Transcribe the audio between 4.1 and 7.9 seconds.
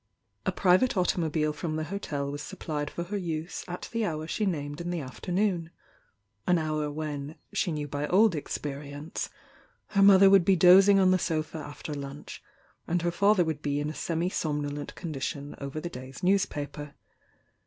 she named in the afternoon,— an hour when she knew